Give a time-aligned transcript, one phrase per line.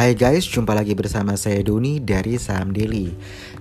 [0.00, 3.12] Hai guys, jumpa lagi bersama saya Doni dari Saham Daily.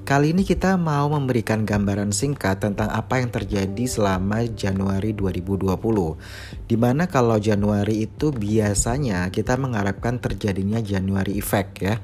[0.08, 5.68] Kali ini kita mau memberikan gambaran singkat tentang apa yang terjadi selama Januari 2020.
[6.64, 12.00] Di mana kalau Januari itu biasanya kita mengharapkan terjadinya Januari effect ya.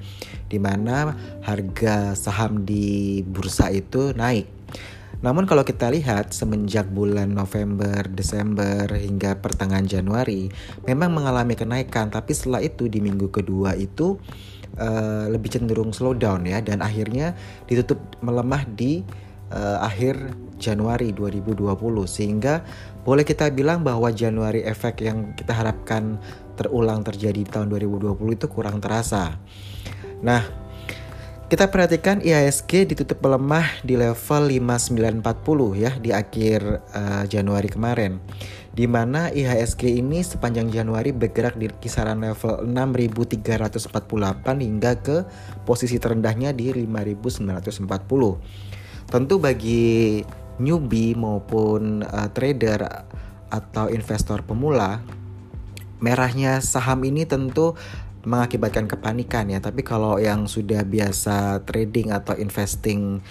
[0.51, 4.54] Di mana harga saham di bursa itu naik
[5.25, 10.53] namun kalau kita lihat semenjak bulan November, Desember hingga pertengahan Januari
[10.85, 14.21] memang mengalami kenaikan tapi setelah itu di minggu kedua itu
[14.77, 17.33] uh, lebih cenderung slow down ya dan akhirnya
[17.65, 19.01] ditutup melemah di
[19.49, 21.73] uh, akhir Januari 2020
[22.05, 22.61] sehingga
[23.01, 26.21] boleh kita bilang bahwa Januari efek yang kita harapkan
[26.53, 29.41] terulang terjadi di tahun 2020 itu kurang terasa.
[30.23, 30.64] Nah,
[31.55, 38.19] kita perhatikan IHSG ditutup melemah di level 5940 ya di akhir uh, Januari kemarin.
[38.75, 43.87] Di mana IHSG ini sepanjang Januari bergerak di kisaran level 6348
[44.67, 45.23] hingga ke
[45.63, 47.87] posisi terendahnya di 5940.
[49.07, 50.27] Tentu bagi
[50.59, 52.83] newbie maupun uh, trader
[53.47, 54.99] atau investor pemula
[56.03, 57.79] merahnya saham ini tentu
[58.25, 59.61] mengakibatkan kepanikan ya.
[59.61, 63.21] Tapi kalau yang sudah biasa trading atau investing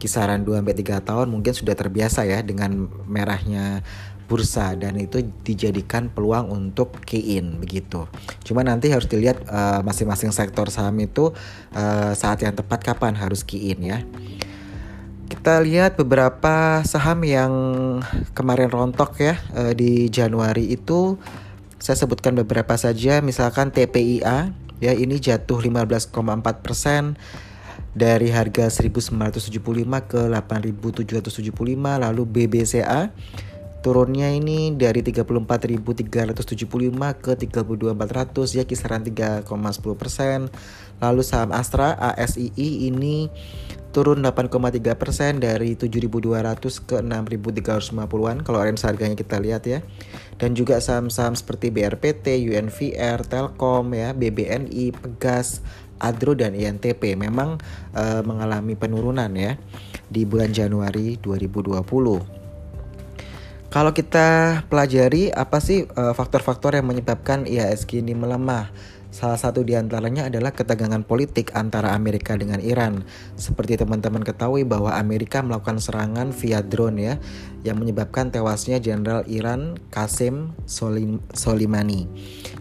[0.00, 3.84] kisaran 2 sampai 3 tahun mungkin sudah terbiasa ya dengan merahnya
[4.30, 8.06] bursa dan itu dijadikan peluang untuk key in begitu.
[8.46, 11.34] Cuma nanti harus dilihat uh, masing-masing sektor saham itu
[11.74, 13.98] uh, saat yang tepat kapan harus key in ya.
[15.26, 17.52] Kita lihat beberapa saham yang
[18.30, 21.18] kemarin rontok ya uh, di Januari itu
[21.80, 24.52] saya sebutkan beberapa saja, misalkan TPIA,
[24.84, 26.12] ya ini jatuh 15,4
[26.60, 27.16] persen
[27.96, 29.58] dari harga 1975
[30.06, 33.10] ke 8775 lalu BBCA
[33.80, 35.80] turunnya ini dari 34.375
[37.16, 39.48] ke 32.400 ya kisaran 3,10
[39.96, 40.52] persen
[41.00, 43.32] lalu saham Astra ASII ini
[43.90, 49.82] turun 8,3 persen dari 7.200 ke 6.350-an kalau range harganya kita lihat ya.
[50.38, 55.60] Dan juga saham-saham seperti BRPT, UNVR, Telkom ya, BBNI, Pegas,
[56.00, 57.60] Adro dan INTP memang
[57.92, 59.60] uh, mengalami penurunan ya
[60.08, 62.39] di bulan Januari 2020.
[63.70, 68.66] Kalau kita pelajari apa sih eh, faktor-faktor yang menyebabkan IHSG ini melemah?
[69.14, 73.06] Salah satu di antaranya adalah ketegangan politik antara Amerika dengan Iran.
[73.38, 77.14] Seperti teman-teman ketahui bahwa Amerika melakukan serangan via drone ya
[77.62, 80.54] yang menyebabkan tewasnya Jenderal Iran Qasem
[81.34, 82.10] Soleimani.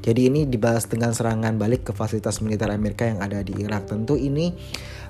[0.05, 3.89] Jadi ini dibalas dengan serangan balik ke fasilitas militer Amerika yang ada di Irak.
[3.89, 4.53] Tentu ini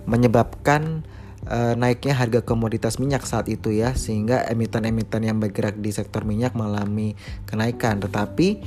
[0.07, 1.03] menyebabkan
[1.47, 6.57] uh, naiknya harga komoditas minyak saat itu ya sehingga emiten-emiten yang bergerak di sektor minyak
[6.57, 7.15] mengalami
[7.47, 8.59] kenaikan tetapi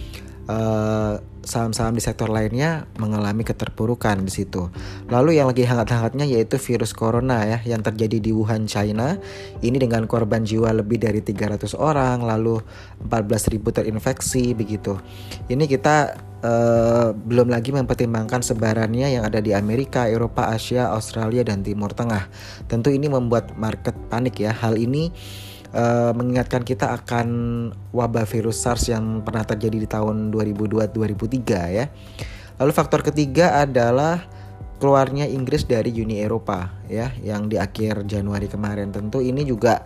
[0.48, 4.70] uh, saham-saham di sektor lainnya mengalami keterpurukan di situ.
[5.10, 9.18] Lalu yang lagi hangat-hangatnya yaitu virus corona ya yang terjadi di Wuhan, China.
[9.58, 12.62] Ini dengan korban jiwa lebih dari 300 orang, lalu
[13.02, 14.96] 14.000 terinfeksi begitu.
[15.50, 21.62] Ini kita uh, belum lagi mempertimbangkan sebarannya yang ada di Amerika, Eropa, Asia, Australia dan
[21.62, 22.28] Timur Tengah.
[22.66, 24.52] Tentu ini membuat market panik ya.
[24.52, 25.08] Hal ini
[25.72, 27.28] uh, mengingatkan kita akan
[27.94, 31.86] wabah virus SARS yang pernah terjadi di tahun 2002-2003 ya.
[32.60, 34.22] Lalu faktor ketiga adalah
[34.78, 38.90] keluarnya Inggris dari Uni Eropa ya yang di akhir Januari kemarin.
[38.90, 39.82] Tentu ini juga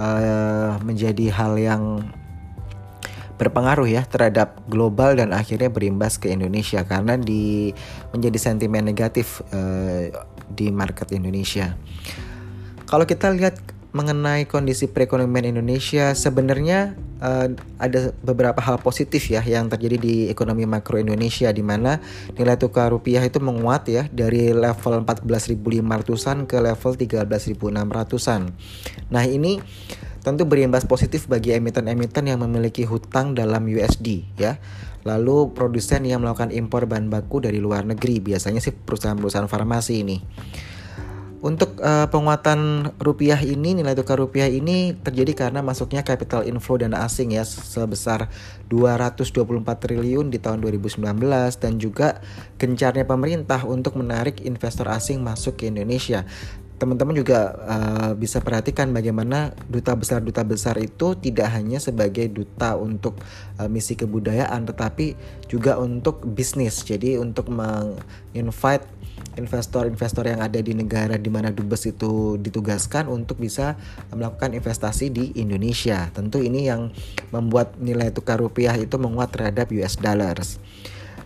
[0.00, 1.84] uh, menjadi hal yang
[3.34, 7.74] berpengaruh ya terhadap global dan akhirnya berimbas ke Indonesia karena di
[8.14, 10.10] menjadi sentimen negatif uh,
[10.50, 11.74] di market Indonesia.
[12.86, 13.58] Kalau kita lihat
[13.94, 17.46] mengenai kondisi perekonomian Indonesia sebenarnya uh,
[17.78, 22.02] ada beberapa hal positif ya yang terjadi di ekonomi makro Indonesia di mana
[22.34, 28.42] nilai tukar rupiah itu menguat ya dari level 14.500-an ke level 13.600-an.
[29.14, 29.62] Nah, ini
[30.24, 34.56] tentu berimbas positif bagi emiten-emiten yang memiliki hutang dalam USD ya.
[35.04, 40.16] Lalu produsen yang melakukan impor bahan baku dari luar negeri biasanya sih perusahaan-perusahaan farmasi ini.
[41.44, 47.04] Untuk uh, penguatan rupiah ini, nilai tukar rupiah ini terjadi karena masuknya capital inflow dana
[47.04, 48.32] asing ya sebesar
[48.72, 51.04] 224 triliun di tahun 2019
[51.60, 52.24] dan juga
[52.56, 56.24] gencarnya pemerintah untuk menarik investor asing masuk ke Indonesia
[56.74, 62.74] teman-teman juga uh, bisa perhatikan bagaimana duta besar duta besar itu tidak hanya sebagai duta
[62.74, 63.14] untuk
[63.62, 65.14] uh, misi kebudayaan tetapi
[65.46, 68.90] juga untuk bisnis jadi untuk menginvite
[69.34, 73.74] investor-investor yang ada di negara di mana dubes itu ditugaskan untuk bisa
[74.14, 76.06] melakukan investasi di Indonesia.
[76.14, 76.94] Tentu ini yang
[77.34, 80.62] membuat nilai tukar rupiah itu menguat terhadap US dollars.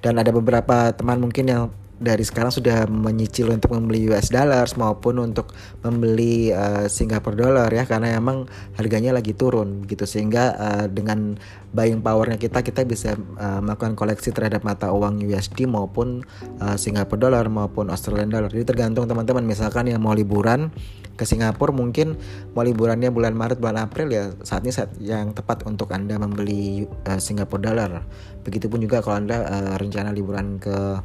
[0.01, 1.63] Dan ada beberapa teman mungkin yang
[1.99, 5.51] dari sekarang sudah menyicil untuk membeli US dollars maupun untuk
[5.83, 8.47] membeli uh, Singapore dollar ya karena emang
[8.79, 10.07] harganya lagi turun gitu.
[10.07, 11.35] Sehingga uh, dengan
[11.75, 16.23] buying powernya kita kita bisa uh, melakukan koleksi terhadap mata uang USD maupun
[16.63, 18.49] uh, Singapore dollar maupun Australian dollar.
[18.49, 20.71] Jadi tergantung teman-teman misalkan yang mau liburan
[21.19, 22.15] ke Singapura mungkin
[22.55, 27.19] mau liburannya bulan Maret bulan April ya saatnya saat yang tepat untuk anda membeli uh,
[27.19, 28.07] Singapore dollar.
[28.47, 31.03] Begitupun juga kalau anda uh, rencana liburan ke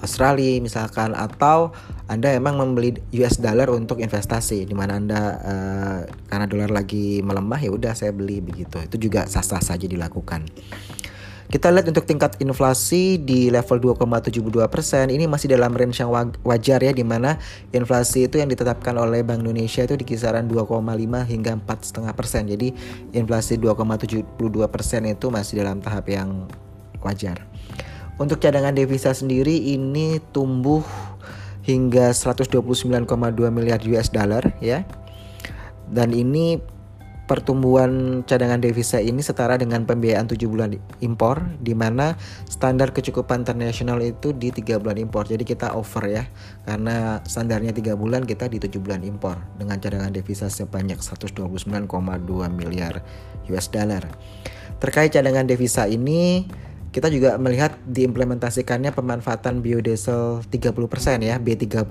[0.00, 1.72] Australia misalkan atau
[2.06, 5.98] Anda emang membeli US dollar untuk investasi di mana Anda uh,
[6.28, 8.78] karena dolar lagi melemah ya udah saya beli begitu.
[8.84, 10.46] Itu juga sah-sah saja dilakukan.
[11.46, 16.10] Kita lihat untuk tingkat inflasi di level 2,72 persen ini masih dalam range yang
[16.42, 17.38] wajar ya di mana
[17.70, 20.82] inflasi itu yang ditetapkan oleh Bank Indonesia itu di kisaran 2,5
[21.22, 22.50] hingga 4,5 persen.
[22.50, 22.74] Jadi
[23.14, 24.26] inflasi 2,72
[24.66, 26.50] persen itu masih dalam tahap yang
[26.98, 27.46] wajar.
[28.16, 30.80] Untuk cadangan devisa sendiri ini tumbuh
[31.66, 33.04] hingga 129,2
[33.52, 34.88] miliar US dollar ya.
[35.86, 36.56] Dan ini
[37.26, 42.14] pertumbuhan cadangan devisa ini setara dengan pembiayaan 7 bulan impor di mana
[42.46, 45.26] standar kecukupan internasional itu di 3 bulan impor.
[45.26, 46.24] Jadi kita over ya.
[46.64, 51.84] Karena standarnya 3 bulan kita di 7 bulan impor dengan cadangan devisa sebanyak 129,2
[52.48, 53.02] miliar
[53.50, 54.06] US dollar.
[54.78, 56.46] Terkait cadangan devisa ini
[56.96, 60.80] kita juga melihat diimplementasikannya pemanfaatan biodiesel 30%
[61.20, 61.84] ya B30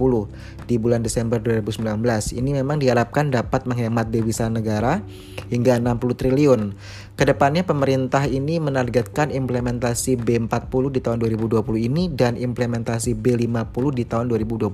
[0.66, 2.02] di bulan Desember 2019.
[2.34, 5.06] Ini memang diharapkan dapat menghemat devisa negara
[5.54, 6.74] hingga 60 triliun.
[7.14, 14.10] Ke depannya pemerintah ini menargetkan implementasi B40 di tahun 2020 ini dan implementasi B50 di
[14.10, 14.74] tahun 2021.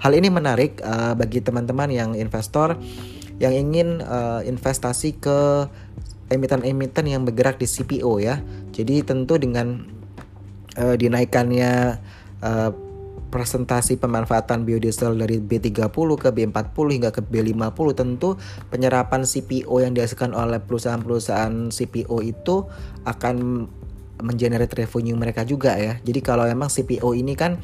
[0.00, 2.80] Hal ini menarik uh, bagi teman-teman yang investor
[3.36, 5.68] yang ingin uh, investasi ke
[6.34, 8.42] emiten-emiten yang bergerak di CPO ya.
[8.74, 9.86] Jadi tentu dengan
[10.76, 12.02] uh, dinaikannya
[12.42, 12.70] uh,
[13.34, 18.38] presentasi pemanfaatan biodiesel dari B30 ke B40 hingga ke B50 tentu
[18.70, 22.62] penyerapan CPO yang dihasilkan oleh perusahaan-perusahaan CPO itu
[23.02, 23.66] akan
[24.22, 25.98] mengenerate revenue mereka juga ya.
[26.06, 27.58] Jadi kalau memang CPO ini kan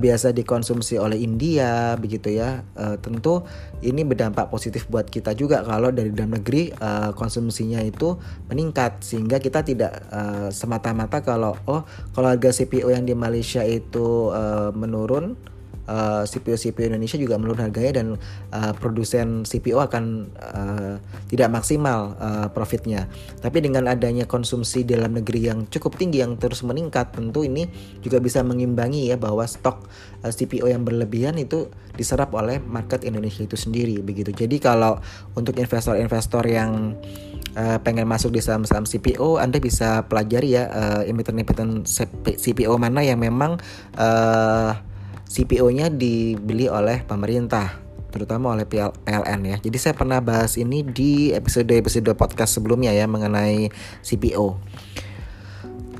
[0.00, 2.64] biasa dikonsumsi oleh India begitu ya.
[2.72, 3.44] Uh, tentu
[3.84, 8.16] ini berdampak positif buat kita juga kalau dari dalam negeri uh, konsumsinya itu
[8.48, 9.04] meningkat.
[9.04, 11.84] Sehingga kita tidak uh, semata-mata kalau oh
[12.16, 15.36] kalau harga CPO yang di Malaysia itu uh, menurun
[15.90, 18.06] uh, CPO CPO Indonesia juga menurun harganya dan
[18.54, 20.04] uh, produsen CPO akan
[20.38, 20.94] uh,
[21.26, 23.10] tidak maksimal uh, profitnya.
[23.42, 27.66] Tapi dengan adanya konsumsi dalam negeri yang cukup tinggi yang terus meningkat, tentu ini
[27.98, 29.90] juga bisa mengimbangi ya bahwa stok
[30.22, 31.66] uh, CPO yang berlebihan itu
[31.98, 34.30] diserap oleh market Indonesia itu sendiri begitu.
[34.30, 35.02] Jadi kalau
[35.34, 36.94] untuk investor-investor yang
[37.58, 41.84] uh, pengen masuk di saham-saham CPO, Anda bisa pelajari ya uh, emiten-emiten
[42.38, 43.58] CPO mana yang memang
[43.98, 44.89] uh,
[45.30, 47.78] CPO-nya dibeli oleh pemerintah
[48.10, 49.56] terutama oleh PLN ya.
[49.62, 53.70] Jadi saya pernah bahas ini di episode-episode podcast sebelumnya ya mengenai
[54.02, 54.58] CPO.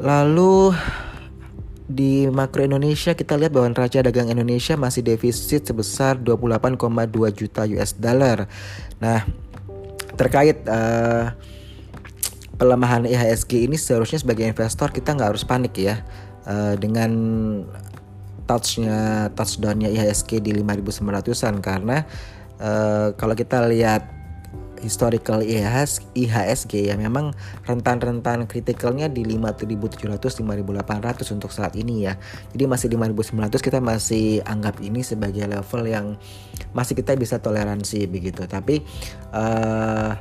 [0.02, 0.74] Lalu
[1.90, 7.94] di makro Indonesia kita lihat bahwa neraca dagang Indonesia masih defisit sebesar 28,2 juta US
[7.94, 8.50] dollar.
[8.98, 9.26] Nah,
[10.18, 11.30] terkait uh,
[12.58, 16.02] pelemahan IHSG ini seharusnya sebagai investor kita nggak harus panik ya
[16.46, 17.10] uh, dengan
[18.50, 22.02] touchnya touchdownnya IHSG di 5900-an karena
[22.58, 24.18] uh, kalau kita lihat
[24.80, 27.36] historical IHS, IHSG ya memang
[27.68, 32.16] rentan-rentan kritikalnya di 5700 5800 untuk saat ini ya.
[32.56, 36.06] Jadi masih 5900 kita masih anggap ini sebagai level yang
[36.72, 38.48] masih kita bisa toleransi begitu.
[38.48, 38.80] Tapi
[39.36, 40.16] uh,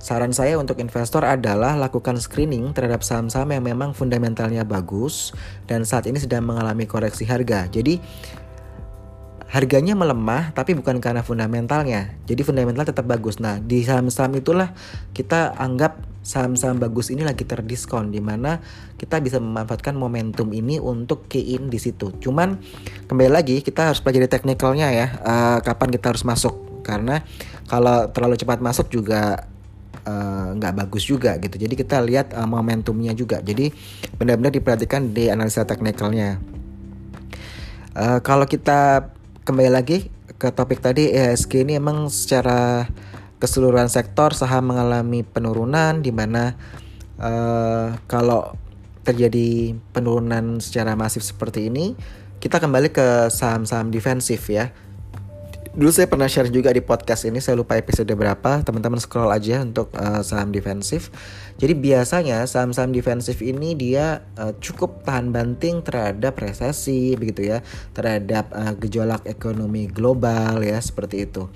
[0.00, 5.36] Saran saya untuk investor adalah lakukan screening terhadap saham-saham yang memang fundamentalnya bagus
[5.68, 7.68] dan saat ini sedang mengalami koreksi harga.
[7.68, 8.00] Jadi
[9.52, 12.16] harganya melemah tapi bukan karena fundamentalnya.
[12.24, 13.44] Jadi fundamental tetap bagus.
[13.44, 14.72] Nah, di saham-saham itulah
[15.12, 18.56] kita anggap saham-saham bagus ini lagi terdiskon di mana
[18.96, 22.08] kita bisa memanfaatkan momentum ini untuk key in di situ.
[22.24, 22.56] Cuman
[23.04, 25.06] kembali lagi kita harus pelajari teknikalnya ya.
[25.20, 27.20] Uh, kapan kita harus masuk karena
[27.68, 29.50] kalau terlalu cepat masuk juga
[30.56, 31.56] nggak uh, bagus juga gitu.
[31.60, 33.40] Jadi kita lihat uh, momentumnya juga.
[33.44, 33.70] Jadi
[34.16, 36.40] benar-benar diperhatikan di analisa teknikalnya.
[37.92, 39.10] Uh, kalau kita
[39.44, 40.08] kembali lagi
[40.40, 42.88] ke topik tadi ESG ini emang secara
[43.40, 46.56] keseluruhan sektor saham mengalami penurunan di mana
[47.20, 48.56] uh, kalau
[49.04, 51.96] terjadi penurunan secara masif seperti ini
[52.40, 54.72] kita kembali ke saham-saham defensif ya
[55.70, 58.66] Dulu saya pernah share juga di podcast ini, saya lupa episode berapa.
[58.66, 61.14] Teman-teman scroll aja untuk uh, saham defensif.
[61.62, 67.62] Jadi biasanya saham-saham defensif ini dia uh, cukup tahan banting terhadap resesi begitu ya,
[67.94, 71.46] terhadap uh, gejolak ekonomi global ya seperti itu.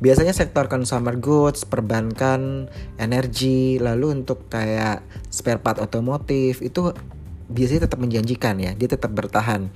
[0.00, 6.96] Biasanya sektor consumer goods, perbankan, energi, lalu untuk kayak spare part otomotif itu
[7.52, 9.68] biasanya tetap menjanjikan ya, dia tetap bertahan.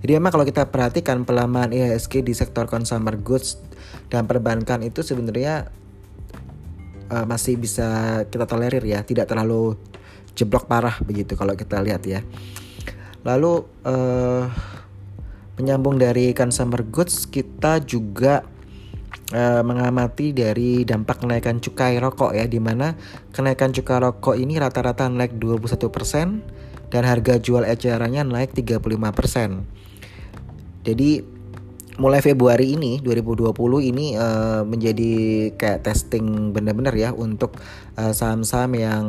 [0.00, 3.60] Jadi memang kalau kita perhatikan pelemahan IHSG di sektor consumer goods
[4.08, 5.68] dan perbankan itu sebenarnya
[7.12, 9.76] uh, masih bisa kita tolerir ya, tidak terlalu
[10.32, 12.24] jeblok parah begitu kalau kita lihat ya.
[13.28, 14.48] Lalu uh,
[15.60, 18.40] menyambung dari consumer goods kita juga
[19.36, 22.96] uh, mengamati dari dampak kenaikan cukai rokok ya di mana
[23.36, 29.89] kenaikan cukai rokok ini rata-rata naik 21% dan harga jual ecerannya naik 35%.
[30.84, 31.40] Jadi
[32.00, 33.52] mulai Februari ini 2020
[33.92, 35.12] ini uh, menjadi
[35.52, 37.60] kayak testing benar-benar ya untuk
[38.00, 39.04] uh, saham-saham yang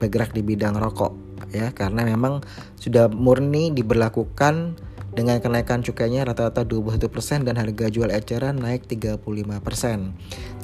[0.00, 1.12] bergerak di bidang rokok
[1.52, 2.40] ya karena memang
[2.80, 4.80] sudah murni diberlakukan
[5.14, 9.22] dengan kenaikan cukainya rata-rata 21% dan harga jual eceran naik 35%.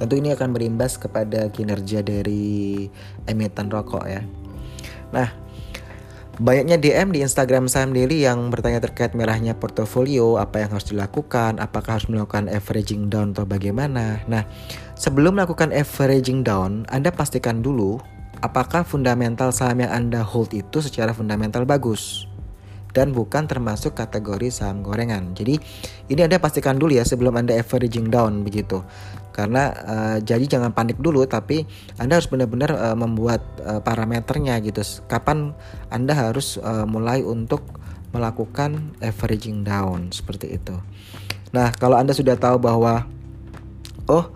[0.03, 2.91] Tentu ini akan berimbas kepada kinerja dari
[3.31, 4.27] emiten rokok ya.
[5.15, 5.31] Nah,
[6.41, 11.61] Banyaknya DM di Instagram Saham Daily yang bertanya terkait merahnya portofolio, apa yang harus dilakukan,
[11.61, 14.25] apakah harus melakukan averaging down atau bagaimana.
[14.25, 14.49] Nah,
[14.97, 18.01] sebelum melakukan averaging down, Anda pastikan dulu
[18.41, 22.25] apakah fundamental saham yang Anda hold itu secara fundamental bagus
[22.97, 25.37] dan bukan termasuk kategori saham gorengan.
[25.37, 25.61] Jadi
[26.09, 28.81] ini Anda pastikan dulu ya sebelum Anda averaging down begitu
[29.31, 31.65] karena uh, jadi jangan panik dulu tapi
[31.97, 35.55] anda harus benar-benar uh, membuat uh, parameternya gitu kapan
[35.89, 37.63] anda harus uh, mulai untuk
[38.11, 40.75] melakukan averaging down seperti itu
[41.51, 43.07] nah kalau anda sudah tahu bahwa
[44.11, 44.31] oh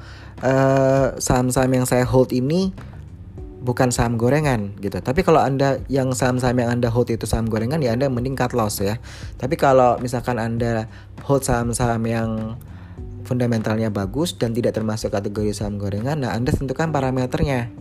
[1.19, 2.75] saham-saham uh, yang saya hold ini
[3.65, 5.01] bukan saham gorengan gitu.
[5.01, 8.53] Tapi kalau Anda yang saham-saham yang Anda hold itu saham gorengan ya Anda mending cut
[8.53, 9.01] loss ya.
[9.41, 10.85] Tapi kalau misalkan Anda
[11.25, 12.61] hold saham-saham yang
[13.25, 17.73] fundamentalnya bagus dan tidak termasuk kategori saham gorengan, nah Anda tentukan parameternya.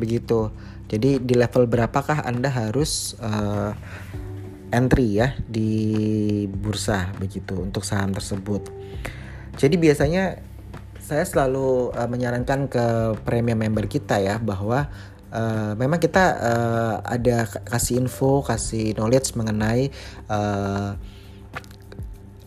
[0.00, 0.50] Begitu.
[0.90, 3.70] Jadi di level berapakah Anda harus uh,
[4.74, 5.70] entry ya di
[6.50, 8.66] bursa begitu untuk saham tersebut.
[9.54, 10.40] Jadi biasanya
[10.98, 12.86] saya selalu uh, menyarankan ke
[13.26, 14.90] premium member kita ya bahwa
[15.34, 19.90] uh, memang kita uh, ada kasih info, kasih knowledge mengenai
[20.30, 20.94] uh,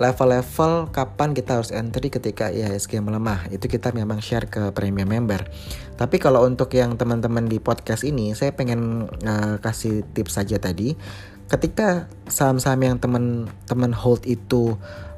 [0.01, 3.45] level-level kapan kita harus entry ketika IHSG melemah.
[3.53, 5.45] Itu kita memang share ke premium member.
[5.93, 10.97] Tapi kalau untuk yang teman-teman di podcast ini saya pengen uh, kasih tips saja tadi.
[11.45, 14.73] Ketika saham-saham yang teman-teman hold itu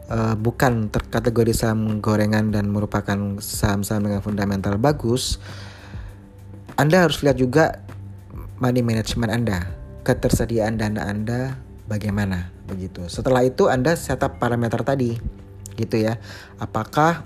[0.09, 5.39] uh, bukan terkategori saham gorengan dan merupakan saham-saham dengan fundamental bagus
[6.75, 7.79] Anda harus lihat juga
[8.59, 9.59] money management Anda
[10.05, 13.05] ketersediaan dana Anda bagaimana begitu.
[13.07, 15.17] Setelah itu Anda setup parameter tadi
[15.75, 16.17] gitu ya.
[16.57, 17.25] Apakah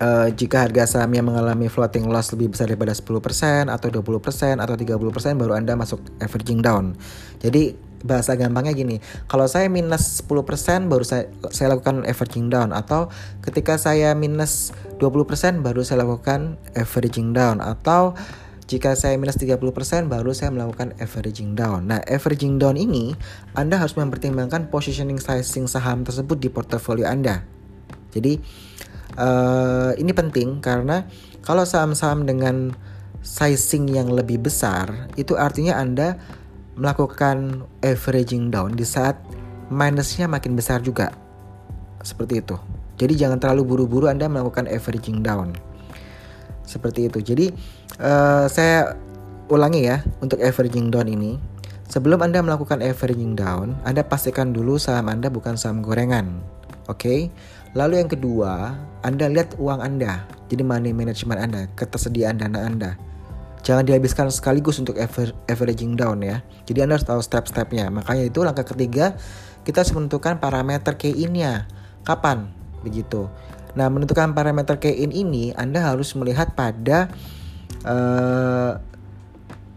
[0.00, 5.40] uh, jika harga sahamnya mengalami floating loss lebih besar daripada 10% atau 20% atau 30%
[5.40, 6.96] baru Anda masuk averaging down.
[7.40, 7.76] Jadi
[8.06, 13.10] bahasa gampangnya gini, kalau saya minus 10% baru saya saya lakukan averaging down atau
[13.42, 18.14] ketika saya minus 20% baru saya lakukan averaging down atau
[18.66, 19.62] jika saya minus 30%
[20.10, 21.86] baru saya melakukan averaging down.
[21.86, 23.14] Nah, averaging down ini
[23.54, 27.46] Anda harus mempertimbangkan positioning sizing saham tersebut di portofolio Anda.
[28.10, 28.42] Jadi
[29.18, 31.06] uh, ini penting karena
[31.46, 32.74] kalau saham-saham dengan
[33.22, 36.18] sizing yang lebih besar itu artinya Anda
[36.74, 39.14] melakukan averaging down di saat
[39.70, 41.14] minusnya makin besar juga.
[42.02, 42.58] Seperti itu.
[42.96, 45.54] Jadi jangan terlalu buru-buru Anda melakukan averaging down.
[46.66, 47.18] Seperti itu.
[47.22, 47.46] Jadi
[48.02, 48.98] uh, saya
[49.46, 51.38] ulangi ya untuk averaging down ini.
[51.86, 56.42] Sebelum Anda melakukan averaging down, Anda pastikan dulu saham Anda bukan saham gorengan.
[56.90, 56.98] Oke.
[56.98, 57.20] Okay?
[57.76, 58.72] Lalu yang kedua,
[59.04, 60.24] Anda lihat uang Anda.
[60.48, 62.90] Jadi money management Anda, ketersediaan dana Anda.
[63.66, 66.40] Jangan dihabiskan sekaligus untuk aver averaging down ya.
[66.64, 67.92] Jadi Anda harus tahu step-stepnya.
[67.92, 69.18] Makanya itu langkah ketiga,
[69.66, 71.68] kita harus menentukan parameter key-in-nya.
[72.06, 72.48] Kapan?
[72.86, 73.26] Begitu.
[73.76, 77.12] Nah, menentukan parameter key-in ini Anda harus melihat pada
[77.84, 78.80] uh,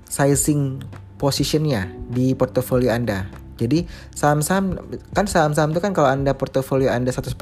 [0.08, 0.80] sizing
[1.20, 3.28] positionnya di portofolio Anda.
[3.60, 3.84] Jadi
[4.16, 4.80] saham-saham
[5.12, 7.36] kan saham-saham itu kan kalau Anda portofolio Anda 100%,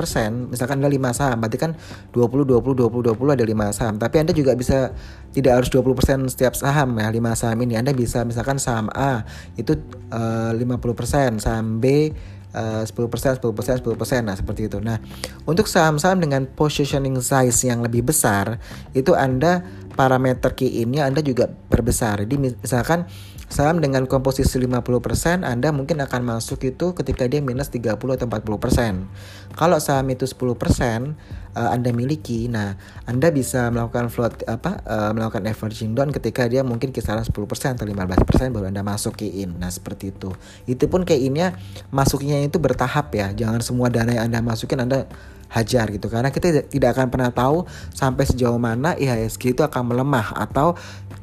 [0.50, 1.72] misalkan Anda 5 saham, berarti kan
[2.10, 3.96] 20 20 20 20 ada 5 saham.
[4.02, 4.98] Tapi Anda juga bisa
[5.30, 7.78] tidak harus 20% setiap saham ya, 5 saham ini.
[7.78, 9.22] Anda bisa misalkan saham A
[9.62, 9.78] itu
[10.10, 12.10] uh, 50%, saham B
[12.58, 14.82] uh, 10%, 10%, 10%, nah seperti itu.
[14.82, 14.98] Nah,
[15.46, 18.58] untuk saham-saham dengan positioning size yang lebih besar,
[18.98, 19.62] itu Anda
[19.94, 22.26] parameter key ini Anda juga perbesar.
[22.26, 23.06] Jadi misalkan
[23.48, 29.56] saham dengan komposisi 50% Anda mungkin akan masuk itu ketika dia minus 30 atau 40%.
[29.56, 31.08] Kalau saham itu 10% uh, eh,
[31.56, 32.76] Anda miliki, nah
[33.08, 37.32] Anda bisa melakukan float apa uh, melakukan averaging down ketika dia mungkin kisaran 10%
[37.80, 39.56] atau 15% baru Anda masuk key in.
[39.56, 40.36] Nah, seperti itu.
[40.68, 41.56] Itu pun key innya
[41.90, 43.32] masuknya itu bertahap ya.
[43.32, 45.08] Jangan semua dana yang Anda masukin Anda
[45.48, 47.64] hajar gitu karena kita tidak akan pernah tahu
[47.96, 50.76] sampai sejauh mana IHSG itu akan melemah atau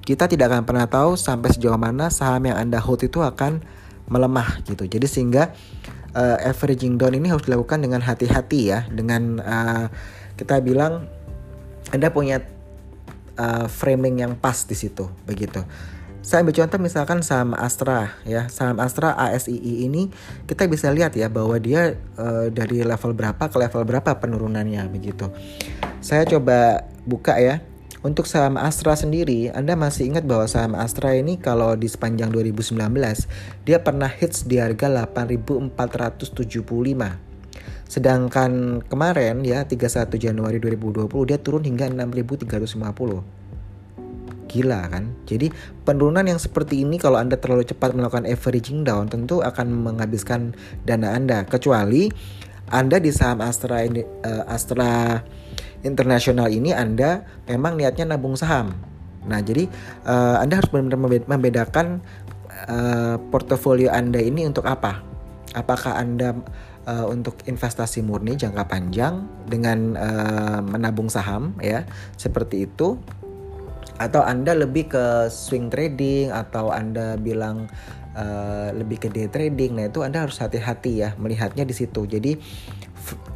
[0.04, 3.64] kita tidak akan pernah tahu sampai sejauh mana saham yang Anda hold itu akan
[4.08, 4.84] melemah gitu.
[4.84, 5.56] Jadi sehingga
[6.12, 9.88] uh, averaging down ini harus dilakukan dengan hati-hati ya dengan uh,
[10.36, 11.08] kita bilang
[11.88, 12.44] Anda punya
[13.40, 15.64] uh, framing yang pas di situ begitu.
[16.24, 20.08] Saya ambil contoh misalkan saham Astra ya, saham Astra ASII ini
[20.48, 25.28] kita bisa lihat ya bahwa dia uh, dari level berapa ke level berapa penurunannya begitu.
[26.00, 27.60] Saya coba buka ya.
[28.04, 32.76] Untuk saham Astra sendiri, Anda masih ingat bahwa saham Astra ini kalau di sepanjang 2019
[33.64, 36.36] dia pernah hits di harga 8.475.
[37.88, 43.24] Sedangkan kemarin ya 31 Januari 2020 dia turun hingga 6.350
[44.52, 45.08] gila kan.
[45.24, 45.48] Jadi
[45.88, 50.52] penurunan yang seperti ini kalau Anda terlalu cepat melakukan averaging down tentu akan menghabiskan
[50.84, 51.48] dana Anda.
[51.48, 52.12] Kecuali
[52.68, 55.24] Anda di saham Astra ini uh, Astra
[55.84, 58.72] Internasional ini Anda memang niatnya nabung saham.
[59.28, 59.68] Nah, jadi
[60.08, 62.00] uh, Anda harus benar-benar membedakan
[62.68, 65.04] uh, portofolio Anda ini untuk apa?
[65.52, 66.34] Apakah Anda
[66.88, 71.84] uh, untuk investasi murni jangka panjang dengan uh, menabung saham ya,
[72.16, 72.96] seperti itu
[73.94, 77.70] atau Anda lebih ke swing trading atau Anda bilang
[78.18, 79.78] uh, lebih ke day trading.
[79.78, 82.02] Nah, itu Anda harus hati-hati ya melihatnya di situ.
[82.08, 82.34] Jadi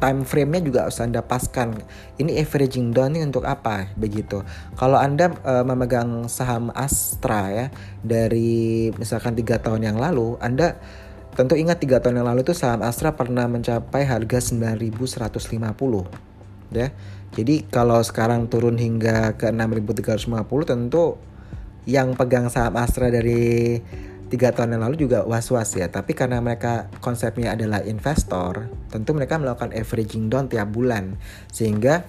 [0.01, 1.77] time frame-nya juga harus Anda paskan.
[2.17, 4.41] Ini averaging down ini untuk apa begitu.
[4.75, 7.65] Kalau Anda uh, memegang saham Astra ya
[8.01, 10.81] dari misalkan tiga tahun yang lalu, Anda
[11.37, 16.89] tentu ingat tiga tahun yang lalu itu saham Astra pernah mencapai harga 9.150 ya.
[17.29, 20.33] Jadi kalau sekarang turun hingga ke 6.350
[20.65, 21.21] tentu
[21.85, 23.77] yang pegang saham Astra dari
[24.29, 25.89] tiga tahun yang lalu juga was-was ya.
[25.89, 31.17] Tapi karena mereka konsepnya adalah investor, tentu mereka melakukan averaging down tiap bulan.
[31.49, 32.05] Sehingga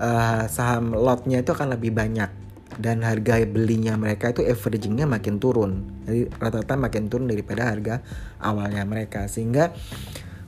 [0.00, 2.48] uh, saham lotnya itu akan lebih banyak.
[2.78, 6.02] Dan harga belinya mereka itu averagingnya makin turun.
[6.06, 8.00] Jadi rata-rata makin turun daripada harga
[8.40, 9.26] awalnya mereka.
[9.28, 9.74] Sehingga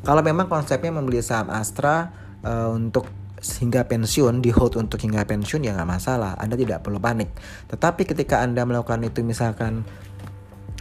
[0.00, 2.08] kalau memang konsepnya membeli saham Astra
[2.40, 3.08] uh, untuk
[3.40, 6.36] hingga pensiun di hold untuk hingga pensiun ya nggak masalah.
[6.36, 7.32] Anda tidak perlu panik.
[7.72, 9.82] Tetapi ketika Anda melakukan itu misalkan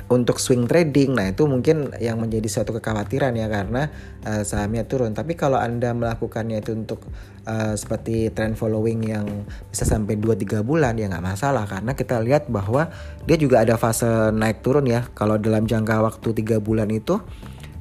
[0.09, 3.93] untuk swing trading nah itu mungkin yang menjadi suatu kekhawatiran ya karena
[4.25, 5.13] uh, sahamnya turun.
[5.13, 7.05] Tapi kalau Anda melakukannya itu untuk
[7.45, 9.25] uh, seperti trend following yang
[9.69, 11.69] bisa sampai 2-3 bulan ya nggak masalah.
[11.69, 12.89] Karena kita lihat bahwa
[13.29, 15.05] dia juga ada fase naik turun ya.
[15.13, 17.21] Kalau dalam jangka waktu 3 bulan itu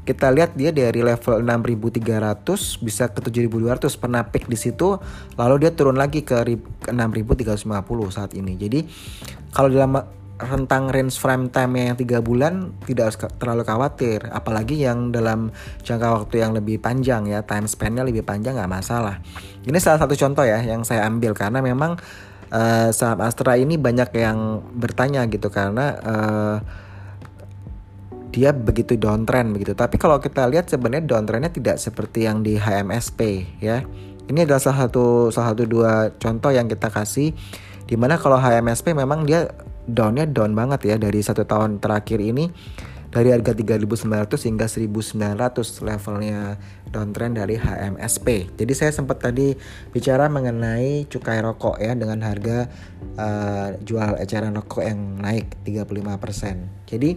[0.04, 4.96] kita lihat dia dari level 6300 bisa ke 7200 pernah peak di situ
[5.36, 6.32] lalu dia turun lagi ke
[6.88, 7.68] 6350
[8.08, 8.56] saat ini.
[8.56, 8.88] Jadi
[9.52, 10.00] kalau dalam
[10.38, 15.50] rentang range frame time yang tiga bulan tidak terlalu khawatir apalagi yang dalam
[15.82, 19.18] jangka waktu yang lebih panjang ya time span-nya lebih panjang nggak masalah
[19.66, 21.98] ini salah satu contoh ya yang saya ambil karena memang
[22.52, 26.56] uh, saham Astra ini banyak yang bertanya gitu karena uh,
[28.28, 29.72] dia begitu downtrend begitu.
[29.72, 33.82] Tapi kalau kita lihat sebenarnya downtrendnya tidak seperti yang di HMSP ya.
[34.28, 37.32] Ini adalah salah satu salah satu dua contoh yang kita kasih
[37.88, 39.48] di mana kalau HMSP memang dia
[39.88, 42.52] downnya down banget ya dari satu tahun terakhir ini
[43.08, 46.60] dari harga 3.900 hingga 1.900 levelnya
[46.92, 48.52] downtrend dari HMSP.
[48.52, 49.56] Jadi saya sempat tadi
[49.92, 52.68] bicara mengenai cukai rokok ya dengan harga
[53.16, 56.84] uh, jual eceran rokok yang naik 35%.
[56.84, 57.10] Jadi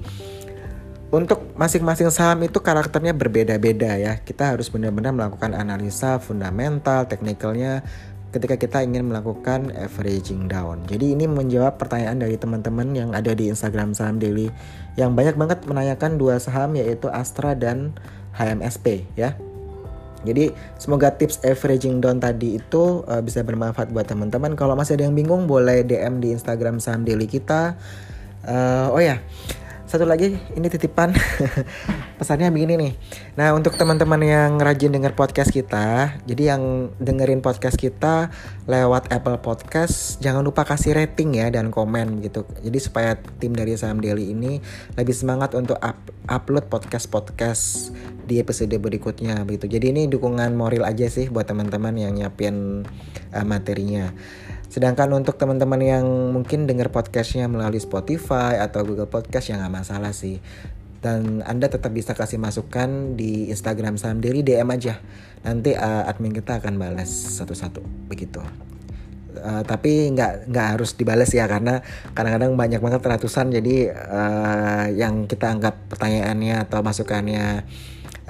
[1.12, 4.24] untuk masing-masing saham itu karakternya berbeda-beda ya.
[4.24, 7.84] Kita harus benar-benar melakukan analisa fundamental, teknikalnya
[8.32, 10.84] ketika kita ingin melakukan averaging down.
[10.88, 14.48] Jadi ini menjawab pertanyaan dari teman-teman yang ada di Instagram Saham Daily
[14.96, 17.92] yang banyak banget menanyakan dua saham yaitu Astra dan
[18.36, 19.36] HMSP ya.
[20.22, 24.54] Jadi semoga tips averaging down tadi itu uh, bisa bermanfaat buat teman-teman.
[24.54, 27.74] Kalau masih ada yang bingung boleh DM di Instagram Saham Daily kita.
[28.46, 29.22] Uh, oh ya,
[29.92, 31.12] satu lagi ini titipan
[32.20, 32.94] pesannya begini nih.
[33.36, 38.32] Nah untuk teman-teman yang rajin dengar podcast kita, jadi yang dengerin podcast kita
[38.72, 42.48] lewat Apple Podcast, jangan lupa kasih rating ya dan komen gitu.
[42.64, 44.64] Jadi supaya tim dari Saham Daily ini
[44.96, 46.00] lebih semangat untuk up
[46.32, 47.92] upload podcast-podcast
[48.24, 49.68] di episode berikutnya begitu.
[49.68, 52.88] Jadi ini dukungan moral aja sih buat teman-teman yang nyiapin
[53.36, 54.08] uh, materinya.
[54.72, 60.16] Sedangkan untuk teman-teman yang mungkin dengar podcastnya melalui Spotify atau Google Podcast ya nggak masalah
[60.16, 60.40] sih.
[61.04, 65.04] Dan Anda tetap bisa kasih masukan di Instagram Saham Daily DM aja.
[65.44, 68.40] Nanti uh, admin kita akan balas satu-satu begitu.
[69.32, 71.84] Uh, tapi nggak nggak harus dibalas ya karena
[72.16, 77.64] kadang-kadang banyak banget ratusan jadi uh, yang kita anggap pertanyaannya atau masukannya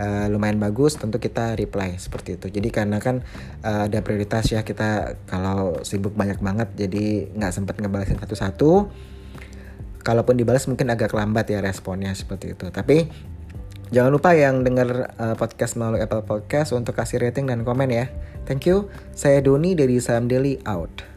[0.02, 2.50] uh, lumayan bagus tentu kita reply seperti itu.
[2.50, 3.22] Jadi karena kan
[3.62, 8.90] uh, ada prioritas ya kita kalau sibuk banyak banget jadi nggak sempat ngebalasin satu-satu.
[10.02, 12.74] Kalaupun dibalas mungkin agak lambat ya responnya seperti itu.
[12.74, 13.06] Tapi
[13.94, 18.10] jangan lupa yang dengar uh, podcast melalui Apple Podcast untuk kasih rating dan komen ya.
[18.50, 18.90] Thank you.
[19.14, 21.11] Saya Doni dari Saham Daily out